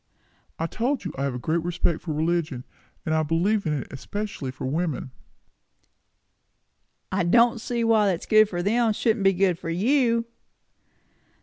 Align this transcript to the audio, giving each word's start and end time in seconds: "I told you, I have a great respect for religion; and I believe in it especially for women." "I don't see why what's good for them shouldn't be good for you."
"I 0.57 0.65
told 0.65 1.05
you, 1.05 1.13
I 1.15 1.25
have 1.25 1.35
a 1.35 1.37
great 1.37 1.61
respect 1.61 2.01
for 2.01 2.11
religion; 2.11 2.63
and 3.05 3.13
I 3.13 3.21
believe 3.21 3.67
in 3.67 3.73
it 3.73 3.87
especially 3.93 4.49
for 4.49 4.65
women." 4.65 5.11
"I 7.11 7.23
don't 7.23 7.61
see 7.61 7.83
why 7.83 8.11
what's 8.11 8.25
good 8.25 8.49
for 8.49 8.63
them 8.63 8.93
shouldn't 8.93 9.23
be 9.23 9.33
good 9.33 9.59
for 9.59 9.69
you." 9.69 10.25